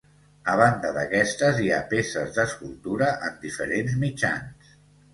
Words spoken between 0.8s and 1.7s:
d'aquestes hi